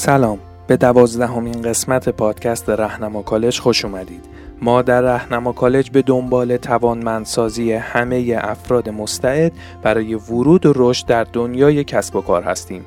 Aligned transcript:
سلام. 0.00 0.38
به 0.66 0.76
دوازدهمین 0.76 1.62
قسمت 1.62 2.08
پادکست 2.08 2.68
رهنما 2.68 3.22
کالج 3.22 3.58
خوش 3.58 3.84
اومدید. 3.84 4.24
ما 4.62 4.82
در 4.82 5.00
رهنما 5.00 5.52
کالج 5.52 5.90
به 5.90 6.02
دنبال 6.02 6.56
توانمندسازی 6.56 7.72
همه 7.72 8.38
افراد 8.42 8.88
مستعد 8.88 9.52
برای 9.82 10.14
ورود 10.14 10.66
و 10.66 10.72
رشد 10.76 11.06
در 11.06 11.24
دنیای 11.24 11.84
کسب 11.84 12.16
و 12.16 12.20
کار 12.20 12.42
هستیم. 12.42 12.84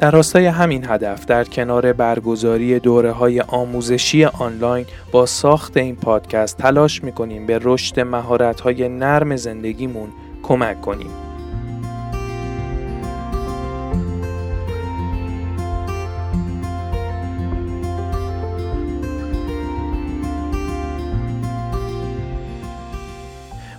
در 0.00 0.10
راستای 0.10 0.46
همین 0.46 0.84
هدف 0.88 1.26
در 1.26 1.44
کنار 1.44 1.92
برگزاری 1.92 2.78
دوره 2.78 3.12
های 3.12 3.40
آموزشی 3.40 4.24
آنلاین 4.24 4.86
با 5.12 5.26
ساخت 5.26 5.76
این 5.76 5.96
پادکست 5.96 6.56
تلاش 6.56 7.04
می‌کنیم 7.04 7.46
به 7.46 7.60
رشد 7.62 8.00
مهارت 8.00 8.60
های 8.60 8.88
نرم 8.88 9.36
زندگیمون 9.36 10.08
کمک 10.42 10.80
کنیم. 10.80 11.10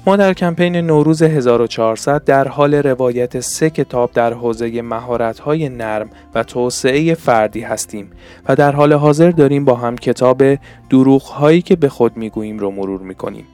ما 0.08 0.16
در 0.16 0.34
کمپین 0.34 0.76
نوروز 0.76 1.22
1400 1.22 2.24
در 2.24 2.48
حال 2.48 2.74
روایت 2.74 3.40
سه 3.40 3.70
کتاب 3.70 4.12
در 4.12 4.34
حوزه 4.34 4.82
مهارت‌های 4.82 5.70
نرم 5.70 6.09
و 6.36 6.44
توسعه 6.44 7.14
فردی 7.14 7.62
هستیم 7.62 8.12
و 8.50 8.56
در 8.56 8.72
حال 8.72 8.94
حاضر 8.94 9.31
داریم 9.31 9.66
با 9.66 9.76
هم 9.76 9.96
کتاب 9.96 10.44
دروغ 10.90 11.52
که 11.66 11.76
به 11.76 11.90
خود 11.90 12.18
می‌گوییم 12.18 12.59
رو 12.59 12.72
مرور 12.72 13.02
می‌کنیم. 13.02 13.46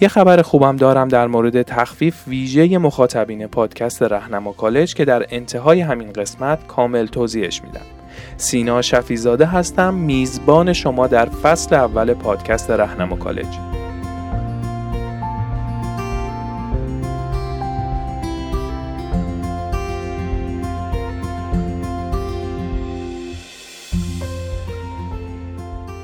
یه 0.00 0.08
خبر 0.08 0.42
خوبم 0.42 0.76
دارم 0.76 1.08
در 1.08 1.26
مورد 1.26 1.62
تخفیف 1.62 2.28
ویژه 2.28 2.78
مخاطبین 2.78 3.46
پادکست 3.46 4.02
رهنما 4.02 4.52
کالج 4.52 4.94
که 4.94 5.04
در 5.04 5.26
انتهای 5.30 5.80
همین 5.80 6.12
قسمت 6.12 6.66
کامل 6.66 7.06
توضیحش 7.06 7.62
میدم. 7.62 7.86
سینا 8.36 8.82
شفیزاده 8.82 9.46
هستم 9.46 9.94
میزبان 9.94 10.72
شما 10.72 11.06
در 11.06 11.26
فصل 11.26 11.74
اول 11.74 12.14
پادکست 12.14 12.70
رهنما 12.70 13.16
کالج. 13.16 13.75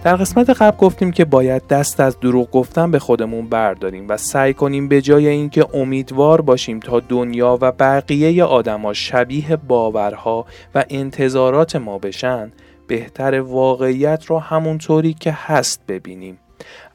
در 0.05 0.17
قسمت 0.17 0.51
قبل 0.51 0.77
گفتیم 0.77 1.11
که 1.11 1.25
باید 1.25 1.67
دست 1.67 2.01
از 2.01 2.21
دروغ 2.21 2.51
گفتن 2.51 2.91
به 2.91 2.99
خودمون 2.99 3.49
برداریم 3.49 4.09
و 4.09 4.17
سعی 4.17 4.55
کنیم 4.55 4.89
به 4.89 5.01
جای 5.01 5.29
اینکه 5.29 5.77
امیدوار 5.77 6.41
باشیم 6.41 6.81
تا 6.81 7.01
دنیا 7.01 7.59
و 7.61 7.73
بقیه 7.73 8.45
آدما 8.45 8.93
شبیه 8.93 9.57
باورها 9.57 10.47
و 10.75 10.85
انتظارات 10.91 11.77
ما 11.77 11.99
بشن 11.99 12.53
بهتر 12.87 13.41
واقعیت 13.41 14.25
رو 14.27 14.39
همونطوری 14.39 15.15
که 15.15 15.33
هست 15.33 15.87
ببینیم. 15.89 16.39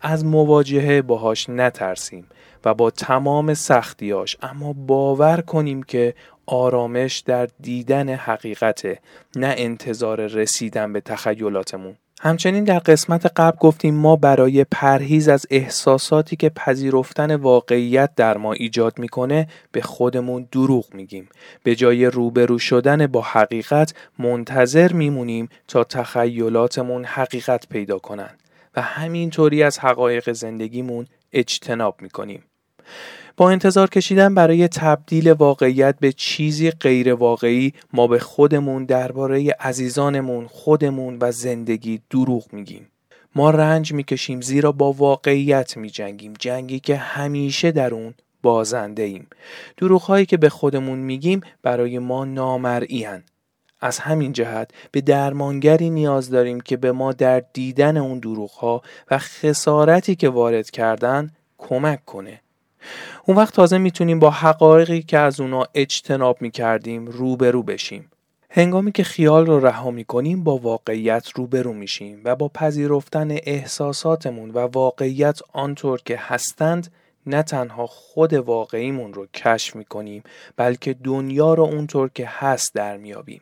از 0.01 0.25
مواجهه 0.25 1.01
باهاش 1.01 1.49
نترسیم 1.49 2.27
و 2.65 2.73
با 2.73 2.89
تمام 2.89 3.53
سختیاش 3.53 4.37
اما 4.41 4.73
باور 4.73 5.41
کنیم 5.41 5.83
که 5.83 6.13
آرامش 6.45 7.17
در 7.17 7.47
دیدن 7.59 8.09
حقیقته 8.09 8.99
نه 9.35 9.55
انتظار 9.57 10.25
رسیدن 10.27 10.93
به 10.93 11.01
تخیلاتمون. 11.01 11.95
همچنین 12.21 12.63
در 12.63 12.79
قسمت 12.79 13.25
قبل 13.35 13.57
گفتیم 13.57 13.95
ما 13.95 14.15
برای 14.15 14.63
پرهیز 14.63 15.29
از 15.29 15.45
احساساتی 15.49 16.35
که 16.35 16.49
پذیرفتن 16.49 17.35
واقعیت 17.35 18.15
در 18.15 18.37
ما 18.37 18.53
ایجاد 18.53 18.99
می‌کنه 18.99 19.47
به 19.71 19.81
خودمون 19.81 20.47
دروغ 20.51 20.93
میگیم. 20.93 21.29
به 21.63 21.75
جای 21.75 22.05
روبرو 22.05 22.59
شدن 22.59 23.07
با 23.07 23.21
حقیقت 23.21 23.93
منتظر 24.19 24.93
میمونیم 24.93 25.49
تا 25.67 25.83
تخیلاتمون 25.83 27.05
حقیقت 27.05 27.67
پیدا 27.69 27.99
کنند 27.99 28.39
و 28.75 28.81
همینطوری 28.81 29.63
از 29.63 29.79
حقایق 29.79 30.31
زندگیمون 30.31 31.07
اجتناب 31.33 32.01
می‌کنیم. 32.01 32.43
با 33.37 33.51
انتظار 33.51 33.89
کشیدن 33.89 34.35
برای 34.35 34.67
تبدیل 34.67 35.31
واقعیت 35.31 35.95
به 35.99 36.11
چیزی 36.11 36.71
غیر 36.71 37.13
واقعی 37.13 37.73
ما 37.93 38.07
به 38.07 38.19
خودمون 38.19 38.85
درباره 38.85 39.51
عزیزانمون 39.59 40.47
خودمون 40.47 41.17
و 41.21 41.31
زندگی 41.31 42.01
دروغ 42.09 42.53
میگیم. 42.53 42.87
ما 43.35 43.49
رنج 43.49 43.93
می‌کشیم 43.93 44.41
زیرا 44.41 44.71
با 44.71 44.91
واقعیت 44.91 45.77
میجنگیم. 45.77 46.33
جنگی 46.39 46.79
که 46.79 46.95
همیشه 46.95 47.71
در 47.71 47.93
اون 47.93 48.13
بازنده 48.41 49.03
ایم 49.03 49.27
دروغ 49.77 50.01
هایی 50.01 50.25
که 50.25 50.37
به 50.37 50.49
خودمون 50.49 50.99
میگیم 50.99 51.41
برای 51.63 51.99
ما 51.99 52.25
نامرئی 52.25 53.07
از 53.81 53.99
همین 53.99 54.33
جهت 54.33 54.71
به 54.91 55.01
درمانگری 55.01 55.89
نیاز 55.89 56.29
داریم 56.29 56.61
که 56.61 56.77
به 56.77 56.91
ما 56.91 57.13
در 57.13 57.43
دیدن 57.53 57.97
اون 57.97 58.19
دروغ 58.19 58.51
ها 58.51 58.81
و 59.11 59.17
خسارتی 59.17 60.15
که 60.15 60.29
وارد 60.29 60.69
کردن 60.69 61.31
کمک 61.57 62.05
کنه. 62.05 62.41
اون 63.25 63.37
وقت 63.37 63.53
تازه 63.53 63.77
می‌تونیم 63.77 64.19
با 64.19 64.29
حقایقی 64.29 65.01
که 65.01 65.17
از 65.17 65.39
اونا 65.39 65.63
اجتناب 65.75 66.41
می‌کردیم 66.41 67.05
روبرو 67.05 67.63
بشیم. 67.63 68.11
هنگامی 68.49 68.91
که 68.91 69.03
خیال 69.03 69.45
رو 69.45 69.65
رها 69.65 69.91
می‌کنیم 69.91 70.43
با 70.43 70.57
واقعیت 70.57 71.29
روبرو 71.35 71.73
میشیم 71.73 72.21
و 72.23 72.35
با 72.35 72.47
پذیرفتن 72.47 73.31
احساساتمون 73.31 74.51
و 74.51 74.59
واقعیت 74.59 75.39
آنطور 75.53 76.01
که 76.05 76.17
هستند 76.17 76.91
نه 77.25 77.43
تنها 77.43 77.87
خود 77.87 78.33
واقعیمون 78.33 79.13
رو 79.13 79.27
کشف 79.33 79.75
می‌کنیم 79.75 80.23
بلکه 80.55 80.93
دنیا 80.93 81.53
رو 81.53 81.63
اونطور 81.63 82.09
که 82.13 82.25
هست 82.27 82.75
در 82.75 82.97
میابیم. 82.97 83.41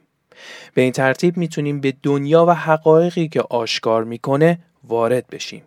به 0.73 0.81
این 0.81 0.91
ترتیب 0.91 1.37
می‌تونیم 1.37 1.81
به 1.81 1.93
دنیا 2.03 2.45
و 2.45 2.51
حقایقی 2.51 3.27
که 3.27 3.41
آشکار 3.41 4.03
می‌کنه 4.03 4.59
وارد 4.83 5.27
بشیم. 5.27 5.63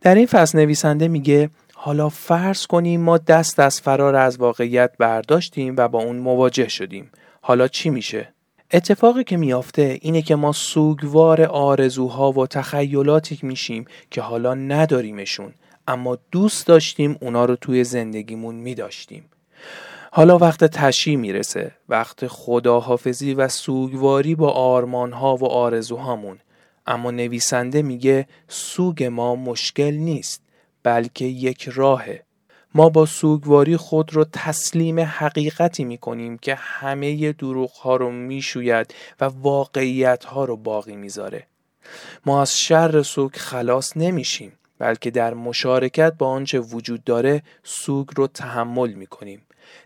در 0.00 0.14
این 0.14 0.26
فصل 0.26 0.58
نویسنده 0.58 1.08
میگه 1.08 1.50
حالا 1.82 2.08
فرض 2.08 2.66
کنیم 2.66 3.00
ما 3.00 3.18
دست 3.18 3.60
از 3.60 3.80
فرار 3.80 4.16
از 4.16 4.38
واقعیت 4.38 4.90
برداشتیم 4.98 5.74
و 5.78 5.88
با 5.88 6.02
اون 6.02 6.16
مواجه 6.16 6.68
شدیم. 6.68 7.10
حالا 7.40 7.68
چی 7.68 7.90
میشه؟ 7.90 8.28
اتفاقی 8.72 9.24
که 9.24 9.36
میافته 9.36 9.98
اینه 10.02 10.22
که 10.22 10.34
ما 10.34 10.52
سوگوار 10.52 11.42
آرزوها 11.42 12.32
و 12.32 12.46
تخیلاتی 12.46 13.38
میشیم 13.42 13.84
که 14.10 14.20
حالا 14.22 14.54
نداریمشون 14.54 15.52
اما 15.88 16.18
دوست 16.30 16.66
داشتیم 16.66 17.16
اونا 17.20 17.44
رو 17.44 17.56
توی 17.56 17.84
زندگیمون 17.84 18.54
میداشتیم. 18.54 19.24
حالا 20.12 20.38
وقت 20.38 20.64
تشی 20.64 21.16
می‌رسه 21.16 21.72
وقت 21.88 22.26
خداحافظی 22.26 23.34
و 23.34 23.48
سوگواری 23.48 24.34
با 24.34 24.50
آرمانها 24.50 25.36
و 25.36 25.44
آرزوهامون 25.44 26.38
اما 26.86 27.10
نویسنده 27.10 27.82
میگه 27.82 28.26
سوگ 28.48 29.04
ما 29.04 29.36
مشکل 29.36 29.94
نیست 29.94 30.49
بلکه 30.82 31.24
یک 31.24 31.68
راهه 31.68 32.24
ما 32.74 32.88
با 32.88 33.06
سوگواری 33.06 33.76
خود 33.76 34.14
رو 34.14 34.24
تسلیم 34.32 35.00
حقیقتی 35.00 35.84
می 35.84 35.98
کنیم 35.98 36.38
که 36.38 36.54
همه 36.54 37.32
دروغ 37.32 37.70
ها 37.70 37.96
رو 37.96 38.10
می 38.10 38.42
شوید 38.42 38.94
و 39.20 39.24
واقعیت 39.24 40.24
ها 40.24 40.44
رو 40.44 40.56
باقی 40.56 40.96
می‌ذاره. 40.96 41.46
ما 42.26 42.42
از 42.42 42.58
شر 42.58 43.02
سوگ 43.02 43.36
خلاص 43.36 43.96
نمیشیم 43.96 44.52
بلکه 44.78 45.10
در 45.10 45.34
مشارکت 45.34 46.14
با 46.18 46.28
آنچه 46.28 46.60
وجود 46.60 47.04
داره 47.04 47.42
سوگ 47.64 48.08
رو 48.16 48.26
تحمل 48.26 48.92
می 48.92 49.06
کنیم. 49.06 49.42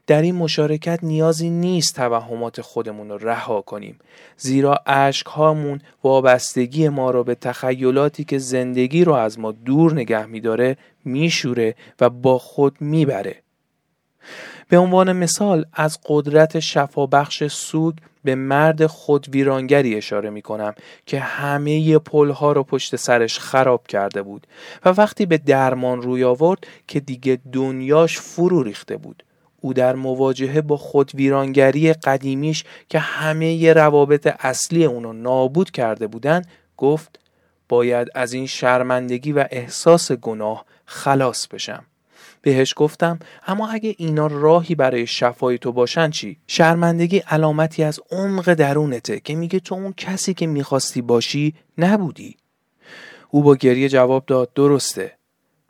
در 0.06 0.23
این 0.23 0.35
مشارکت 0.35 0.99
نیازی 1.03 1.50
نیست 1.50 1.94
توهمات 1.94 2.61
خودمون 2.61 3.08
رو 3.08 3.19
رها 3.19 3.61
کنیم. 3.61 3.99
زیرا 4.37 4.81
اشک 4.87 5.26
هامون 5.26 5.81
وابستگی 6.05 6.88
ما 6.88 7.11
رو 7.11 7.25
به 7.25 7.35
تخیلاتی 7.35 8.25
که 8.25 8.38
زندگی 8.38 9.05
رو 9.05 9.12
از 9.12 9.38
ما 9.38 9.53
دور 9.53 9.93
نگه 9.93 10.26
میداره 10.26 10.76
میشوره 11.05 11.75
و 12.00 12.11
با 12.11 12.38
خود 12.38 12.76
می‌بره. 12.81 13.37
به 14.69 14.79
عنوان 14.79 15.12
مثال 15.12 15.67
از 15.73 15.99
قدرت 16.06 16.61
شفابخش 16.61 17.44
سوگ 17.44 17.94
به 18.25 18.35
مرد 18.35 18.87
خود 18.87 19.26
ویرانگری 19.32 19.97
اشاره 19.97 20.31
می 20.31 20.43
کنم 20.43 20.75
که 21.06 21.20
همه 21.20 21.99
پلها 21.99 22.53
رو 22.53 22.62
پشت 22.62 22.97
سرش 22.97 23.38
خراب 23.38 23.87
کرده 23.87 24.23
بود 24.23 24.47
و 24.85 24.88
وقتی 24.88 25.26
به 25.26 25.38
درمان 25.38 26.03
روی 26.03 26.25
آورد 26.25 26.67
که 26.88 27.00
دیگه 27.00 27.38
دنیاش 27.53 28.19
فرو 28.19 28.62
ریخته 28.62 28.97
بود. 28.97 29.23
او 29.64 29.72
در 29.72 29.94
مواجهه 29.94 30.61
با 30.61 30.76
خود 30.76 31.11
ویرانگری 31.14 31.93
قدیمیش 31.93 32.64
که 32.88 32.99
همه 32.99 33.72
روابط 33.72 34.34
اصلی 34.38 34.84
اونو 34.84 35.12
نابود 35.12 35.70
کرده 35.70 36.06
بودن 36.06 36.43
گفت 36.76 37.20
باید 37.69 38.08
از 38.14 38.32
این 38.32 38.46
شرمندگی 38.46 39.32
و 39.32 39.46
احساس 39.50 40.12
گناه 40.12 40.64
خلاص 40.84 41.46
بشم. 41.46 41.84
بهش 42.43 42.75
گفتم 42.76 43.19
اما 43.46 43.69
اگه 43.69 43.94
اینا 43.99 44.26
راهی 44.26 44.75
برای 44.75 45.06
شفای 45.06 45.58
تو 45.58 45.72
باشن 45.72 46.10
چی؟ 46.10 46.37
شرمندگی 46.46 47.19
علامتی 47.19 47.82
از 47.82 48.00
عمق 48.10 48.55
درونته 48.55 49.20
که 49.20 49.34
میگه 49.34 49.60
تو 49.60 49.75
اون 49.75 49.93
کسی 49.93 50.34
که 50.34 50.46
می‌خواستی 50.46 51.02
باشی 51.02 51.55
نبودی. 51.78 52.37
او 53.31 53.43
با 53.43 53.56
گریه 53.56 53.88
جواب 53.88 54.26
داد 54.26 54.52
درسته. 54.52 55.12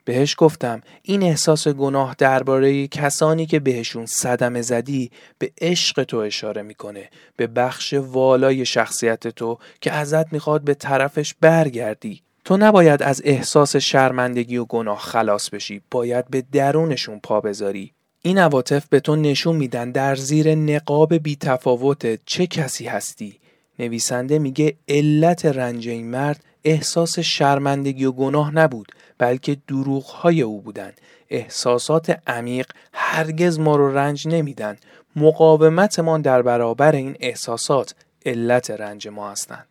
بهش 0.05 0.35
گفتم 0.37 0.81
این 1.01 1.23
احساس 1.23 1.67
گناه 1.67 2.15
درباره 2.17 2.87
کسانی 2.87 3.45
که 3.45 3.59
بهشون 3.59 4.05
صدمه 4.05 4.61
زدی 4.61 5.11
به 5.39 5.51
عشق 5.61 6.03
تو 6.03 6.17
اشاره 6.17 6.61
می‌کنه 6.61 7.09
به 7.37 7.47
بخش 7.47 7.93
والای 7.93 8.65
شخصیت 8.65 9.27
تو 9.27 9.57
که 9.81 9.91
ازت 9.91 10.33
می‌خواد 10.33 10.61
به 10.61 10.73
طرفش 10.73 11.35
برگردی. 11.41 12.21
تو 12.45 12.57
نباید 12.57 13.03
از 13.03 13.21
احساس 13.25 13.75
شرمندگی 13.75 14.57
و 14.57 14.65
گناه 14.65 14.99
خلاص 14.99 15.49
بشی 15.49 15.81
باید 15.91 16.27
به 16.29 16.43
درونشون 16.51 17.19
پا 17.19 17.41
بذاری. 17.41 17.91
این 18.21 18.37
عواطف 18.37 18.85
به 18.89 18.99
تو 18.99 19.15
نشون 19.15 19.55
میدن 19.55 19.91
در 19.91 20.15
زیر 20.15 20.55
نقاب 20.55 21.13
بیتفاوت 21.13 22.25
چه 22.25 22.47
کسی 22.47 22.85
هستی. 22.85 23.39
نویسنده 23.79 24.39
میگه 24.39 24.75
علت 24.87 25.45
رنج 25.45 25.87
این 25.87 26.07
مرد 26.07 26.43
احساس 26.65 27.19
شرمندگی 27.19 28.05
و 28.05 28.11
گناه 28.11 28.55
نبود 28.55 28.91
بلکه 29.17 29.57
دروغهای 29.67 30.41
او 30.41 30.61
بودند. 30.61 31.01
احساسات 31.29 32.19
عمیق 32.27 32.67
هرگز 32.93 33.59
ما 33.59 33.75
رو 33.75 33.97
رنج 33.97 34.27
نمیدن 34.27 34.77
مقاومتمان 35.15 36.21
در 36.21 36.41
برابر 36.41 36.95
این 36.95 37.17
احساسات 37.19 37.95
علت 38.25 38.71
رنج 38.71 39.07
ما 39.07 39.31
هستند. 39.31 39.67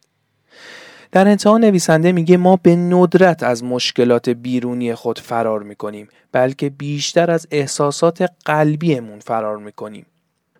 در 1.12 1.28
انتها 1.28 1.58
نویسنده 1.58 2.12
میگه 2.12 2.36
ما 2.36 2.56
به 2.56 2.76
ندرت 2.76 3.42
از 3.42 3.64
مشکلات 3.64 4.28
بیرونی 4.28 4.94
خود 4.94 5.18
فرار 5.18 5.62
می‌کنیم 5.62 6.08
بلکه 6.32 6.70
بیشتر 6.70 7.30
از 7.30 7.46
احساسات 7.50 8.30
قلبیمون 8.44 9.18
فرار 9.18 9.58
می‌کنیم. 9.58 10.06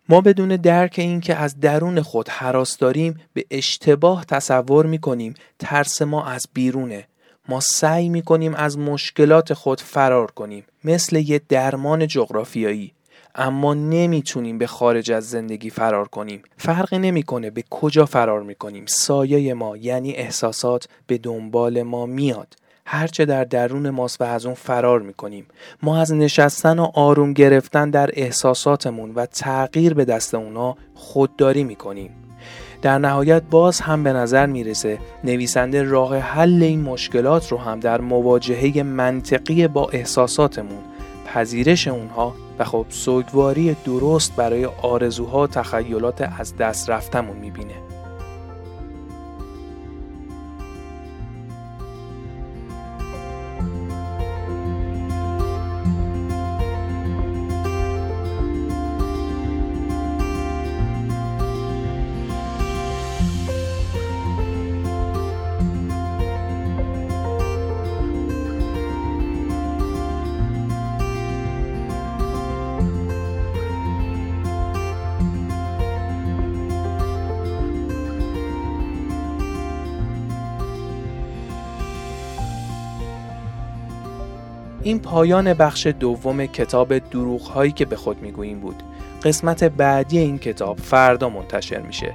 ما 0.09 0.21
بدون 0.21 0.49
درک 0.49 0.95
اینکه 0.99 1.35
از 1.35 1.61
درون 1.61 2.03
خود 2.03 2.29
حراس 2.29 2.77
داریم 2.79 3.21
به 3.33 3.45
اشتباه 3.51 4.25
تصور 4.25 4.87
می‌کنیم. 4.87 5.35
ترس 5.59 6.03
ما 6.03 6.27
از 6.27 6.47
بیرونه. 6.55 7.07
ما 7.49 7.61
سعی 7.61 8.09
می‌کنیم 8.09 8.55
از 8.55 8.79
مشکلات 8.79 9.55
خود 9.55 9.81
فرار 9.81 10.31
کنیم. 10.31 10.65
مثل 10.85 11.17
یه 11.17 11.41
درمان 11.49 12.07
جغرافیایی. 12.07 12.93
اما 13.35 13.75
نمی‌تونیم 13.75 14.59
به 14.59 14.67
خارج 14.67 15.13
از 15.13 15.31
زندگی 15.31 15.71
فرار 15.71 16.09
کنیم. 16.09 16.43
فرقی 16.57 16.99
نمی‌کنه 16.99 17.51
به 17.51 17.65
کجا 17.71 18.07
فرار 18.07 18.43
می‌کنیم. 18.43 18.87
سایه 18.87 19.55
ما 19.55 19.77
یعنی 19.77 20.13
احساسات 20.13 20.89
به 21.07 21.19
دنبال 21.19 21.83
ما 21.83 22.07
میاد. 22.07 22.55
هرچه 22.87 23.25
در 23.25 23.45
درون 23.45 23.91
ماست 23.91 24.21
و 24.21 24.25
از 24.25 24.47
اون 24.47 24.55
فرار 24.55 25.01
می‌کنیم. 25.01 25.47
ما 25.83 26.01
از 26.01 26.13
نشستن 26.13 26.79
و 26.79 26.91
آروم 26.95 27.33
گرفتن 27.33 27.91
در 27.91 28.11
احساساتمون 28.13 29.13
و 29.15 29.27
تغییر 29.27 29.95
به 29.95 30.05
دست 30.05 30.35
اونا 30.35 30.77
خودداری 30.95 31.65
می‌کنیم. 31.65 32.11
در 32.83 32.99
نهایت 32.99 33.43
باز 33.51 33.81
هم 33.81 34.03
به 34.03 34.13
نظر 34.13 34.47
می‌رسه 34.47 34.99
نویسنده 35.25 35.83
راه 35.83 36.19
حل 36.19 36.63
این 36.63 36.81
مشکلات 36.81 37.53
رو 37.53 37.59
هم 37.59 37.81
در 37.81 38.01
مواجهه 38.01 38.83
منطقی 38.83 39.69
با 39.69 39.89
احساساتمون 39.89 40.83
پذیرش 41.27 41.89
اونها 41.89 42.35
و 42.59 42.65
خب 42.65 42.87
سوگواری 42.89 43.77
درست 43.85 44.37
برای 44.37 44.65
آرزوها 44.65 45.43
و 45.43 45.47
تخیلات 45.47 46.31
از 46.39 46.57
دست 46.57 46.91
رفتمون 46.91 47.37
می‌بینه. 47.37 47.84
این 84.85 84.99
پایان 84.99 85.55
بخش 85.55 85.87
دوم 85.87 86.47
کتاب 86.47 86.99
دروغ 86.99 87.43
هایی 87.43 87.73
که 87.73 87.85
به 87.85 87.97
خود 87.97 88.23
می‌گوییم 88.23 88.61
بود. 88.61 88.83
قسمت 89.23 89.65
بعدی 89.65 90.19
این 90.19 90.39
کتاب 90.39 90.79
فردا 90.79 91.29
منتشر 91.29 91.81
میشه. 91.81 92.15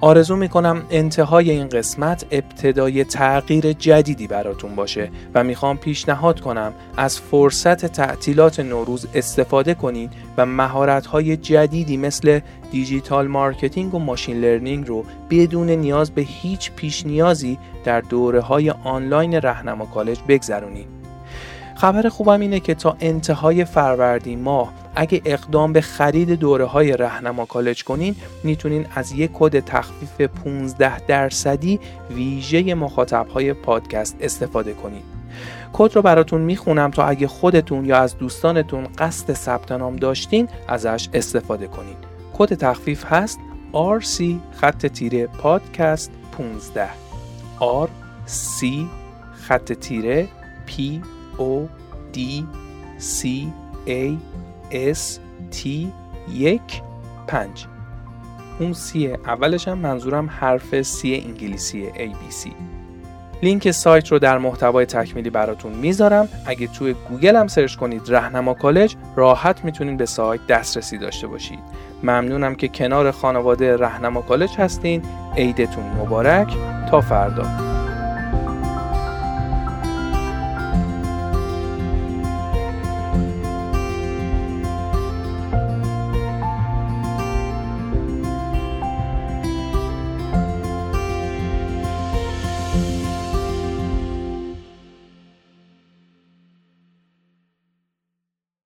آرزو 0.00 0.36
می‌کنم 0.36 0.82
انتهای 0.90 1.50
این 1.50 1.68
قسمت 1.68 2.26
ابتدای 2.30 3.04
تغییر 3.04 3.72
جدیدی 3.72 4.26
براتون 4.26 4.74
باشه 4.74 5.10
و 5.34 5.44
می‌خوام 5.44 5.76
پیشنهاد 5.76 6.40
کنم 6.40 6.72
از 6.96 7.20
فرصت 7.20 7.86
تعطیلات 7.86 8.60
نوروز 8.60 9.06
استفاده 9.14 9.74
کنید 9.74 10.12
و 10.36 10.46
مهارت 10.46 11.06
های 11.06 11.36
جدیدی 11.36 11.96
مثل 11.96 12.40
digital 12.70 13.26
marketing 13.26 13.94
و 13.94 13.98
machine 13.98 14.40
learning 14.40 14.88
رو 14.88 15.04
بدون 15.30 15.70
نیاز 15.70 16.10
به 16.10 16.22
هیچ 16.22 16.72
پیش 16.72 17.06
نیازی 17.06 17.58
در 17.84 18.00
دوره 18.00 18.40
های 18.40 18.70
آنلاین 18.70 19.34
رهنما 19.34 19.86
کالج 19.86 20.18
بگذرونید. 20.28 20.97
خبر 21.78 22.08
خوبم 22.08 22.40
اینه 22.40 22.60
که 22.60 22.74
تا 22.74 22.96
انتهای 23.00 23.64
فروردین 23.64 24.40
ماه 24.40 24.72
اگه 24.94 25.22
اقدام 25.24 25.72
به 25.72 25.80
خرید 25.80 26.30
دوره 26.30 26.64
های 26.64 26.96
رهنما 26.96 27.46
کالج 27.46 27.84
کنین 27.84 28.16
می‌تونین 28.44 28.86
از 28.94 29.12
یک 29.12 29.30
کد 29.34 29.60
تخفیف 29.60 30.20
15 30.20 31.00
درصدی 31.00 31.80
ویژه 32.10 32.74
مخاطب 32.74 33.28
های 33.28 33.52
پادکست 33.52 34.16
استفاده 34.20 34.74
کنین. 34.74 35.02
کد 35.72 35.96
رو 35.96 36.02
براتون 36.02 36.40
می‌خونم 36.40 36.90
تا 36.90 37.04
اگه 37.04 37.26
خودتون 37.26 37.84
یا 37.84 37.96
از 37.96 38.18
دوستانتون 38.18 38.84
قصد 38.98 39.32
ثبت 39.32 39.72
نام 39.72 39.96
داشتین 39.96 40.48
ازش 40.68 41.08
استفاده 41.14 41.66
کنین. 41.66 41.96
کد 42.38 42.54
تخفیف 42.54 43.04
هست 43.04 43.38
RC 43.72 44.22
خط 44.52 44.86
تیره 44.86 45.26
پادکست 45.26 46.10
15 46.38 46.88
RC 47.60 48.66
خط 49.48 49.72
تیره 49.72 50.28
P 50.68 50.72
O 51.38 51.68
D 52.14 52.18
C 53.00 53.26
A 53.86 54.16
S 54.72 55.18
T 55.52 55.66
یک 56.32 56.82
پنج. 57.26 57.66
اون 58.60 58.72
C 58.72 59.08
اولش 59.08 59.68
هم 59.68 59.78
منظورم 59.78 60.30
حرف 60.30 60.82
C 60.82 61.22
انگلیسی 61.26 61.88
ABC 61.88 62.48
لینک 63.42 63.70
سایت 63.70 64.08
رو 64.08 64.18
در 64.18 64.38
محتوای 64.38 64.86
تکمیلی 64.86 65.30
براتون 65.30 65.72
می‌ذارم. 65.72 66.28
اگه 66.46 66.66
توی 66.66 66.94
گوگل 67.08 67.36
هم 67.36 67.46
سرچ 67.46 67.76
کنید 67.76 68.02
رهنما 68.08 68.54
کالج 68.54 68.96
راحت 69.16 69.64
می‌تونید 69.64 69.96
به 69.96 70.06
سایت 70.06 70.46
دسترسی 70.46 70.98
داشته 70.98 71.26
باشید. 71.26 71.58
ممنونم 72.02 72.54
که 72.54 72.68
کنار 72.68 73.10
خانواده 73.10 73.76
رهنما 73.76 74.22
کالج 74.22 74.56
هستین. 74.58 75.02
عیدتون 75.36 75.84
مبارک. 75.84 76.54
تا 76.90 77.00
فردا. 77.00 77.77